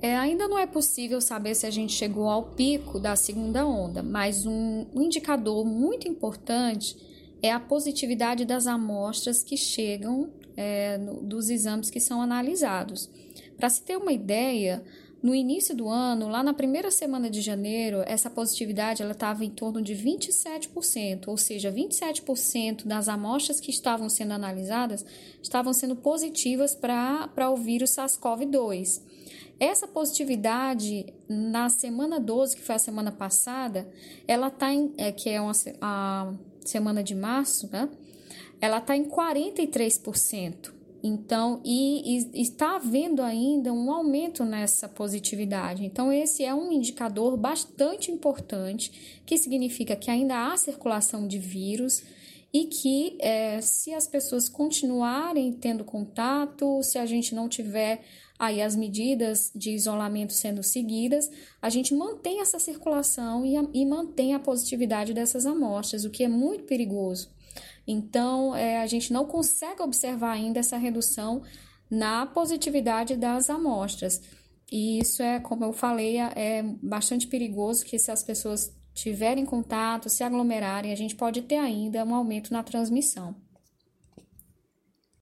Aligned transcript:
É, 0.00 0.16
ainda 0.16 0.46
não 0.46 0.58
é 0.58 0.66
possível 0.66 1.20
saber 1.20 1.54
se 1.54 1.66
a 1.66 1.70
gente 1.70 1.92
chegou 1.92 2.28
ao 2.28 2.50
pico 2.50 2.98
da 2.98 3.16
segunda 3.16 3.66
onda, 3.66 4.02
mas 4.02 4.44
um, 4.44 4.86
um 4.94 5.02
indicador 5.02 5.64
muito 5.64 6.06
importante 6.06 6.96
é 7.42 7.50
a 7.50 7.60
positividade 7.60 8.44
das 8.44 8.66
amostras 8.66 9.42
que 9.42 9.56
chegam 9.56 10.30
é, 10.56 10.98
no, 10.98 11.22
dos 11.22 11.48
exames 11.48 11.90
que 11.90 12.00
são 12.00 12.20
analisados. 12.20 13.10
Para 13.56 13.70
se 13.70 13.82
ter 13.82 13.96
uma 13.96 14.12
ideia, 14.12 14.84
no 15.22 15.34
início 15.34 15.74
do 15.74 15.88
ano, 15.88 16.28
lá 16.28 16.42
na 16.42 16.52
primeira 16.52 16.90
semana 16.90 17.30
de 17.30 17.40
janeiro, 17.40 18.02
essa 18.06 18.28
positividade 18.28 19.02
ela 19.02 19.12
estava 19.12 19.44
em 19.44 19.50
torno 19.50 19.80
de 19.80 19.94
27%, 19.94 21.28
ou 21.28 21.36
seja, 21.36 21.72
27% 21.72 22.86
das 22.86 23.08
amostras 23.08 23.58
que 23.58 23.70
estavam 23.70 24.08
sendo 24.08 24.32
analisadas 24.32 25.04
estavam 25.42 25.72
sendo 25.72 25.96
positivas 25.96 26.74
para 26.74 27.50
o 27.50 27.56
vírus 27.56 27.90
SARS-CoV-2. 27.90 29.00
Essa 29.58 29.88
positividade 29.88 31.06
na 31.26 31.70
semana 31.70 32.20
12, 32.20 32.56
que 32.56 32.62
foi 32.62 32.74
a 32.74 32.78
semana 32.78 33.10
passada, 33.10 33.88
ela 34.28 34.48
está 34.48 34.72
em, 34.72 34.92
é, 34.98 35.10
que 35.10 35.30
é 35.30 35.40
uma, 35.40 35.52
a 35.80 36.34
semana 36.60 37.02
de 37.02 37.14
março, 37.14 37.68
né? 37.72 37.88
Ela 38.60 38.78
está 38.78 38.94
em 38.94 39.04
43%. 39.04 40.75
Então, 41.06 41.60
e, 41.64 42.18
e, 42.34 42.42
está 42.42 42.76
havendo 42.76 43.22
ainda 43.22 43.72
um 43.72 43.92
aumento 43.92 44.44
nessa 44.44 44.88
positividade. 44.88 45.84
Então, 45.84 46.12
esse 46.12 46.44
é 46.44 46.52
um 46.52 46.72
indicador 46.72 47.36
bastante 47.36 48.10
importante, 48.10 49.20
que 49.24 49.38
significa 49.38 49.94
que 49.94 50.10
ainda 50.10 50.48
há 50.52 50.56
circulação 50.56 51.26
de 51.28 51.38
vírus 51.38 52.02
e 52.52 52.64
que 52.66 53.16
é, 53.20 53.60
se 53.60 53.92
as 53.92 54.06
pessoas 54.06 54.48
continuarem 54.48 55.52
tendo 55.52 55.84
contato, 55.84 56.82
se 56.82 56.98
a 56.98 57.04
gente 57.04 57.34
não 57.34 57.48
tiver 57.48 58.02
aí 58.38 58.60
as 58.62 58.76
medidas 58.76 59.50
de 59.54 59.70
isolamento 59.72 60.32
sendo 60.32 60.62
seguidas, 60.62 61.30
a 61.60 61.68
gente 61.68 61.94
mantém 61.94 62.40
essa 62.40 62.58
circulação 62.58 63.44
e, 63.44 63.56
a, 63.56 63.64
e 63.72 63.84
mantém 63.84 64.34
a 64.34 64.38
positividade 64.38 65.12
dessas 65.12 65.46
amostras, 65.46 66.04
o 66.04 66.10
que 66.10 66.24
é 66.24 66.28
muito 66.28 66.64
perigoso. 66.64 67.30
Então, 67.86 68.54
é, 68.54 68.80
a 68.80 68.86
gente 68.86 69.12
não 69.12 69.24
consegue 69.24 69.82
observar 69.82 70.32
ainda 70.32 70.60
essa 70.60 70.76
redução 70.76 71.42
na 71.90 72.26
positividade 72.26 73.16
das 73.16 73.48
amostras. 73.48 74.20
E 74.70 74.98
isso 74.98 75.22
é, 75.22 75.38
como 75.38 75.64
eu 75.64 75.72
falei, 75.72 76.18
é, 76.18 76.32
é 76.34 76.62
bastante 76.82 77.26
perigoso 77.26 77.84
que 77.84 77.98
se 77.98 78.10
as 78.10 78.22
pessoas 78.22 78.74
tiverem 78.96 79.44
contato, 79.44 80.08
se 80.08 80.24
aglomerarem, 80.24 80.90
a 80.90 80.96
gente 80.96 81.14
pode 81.14 81.42
ter 81.42 81.58
ainda 81.58 82.02
um 82.02 82.14
aumento 82.14 82.50
na 82.50 82.62
transmissão. 82.62 83.36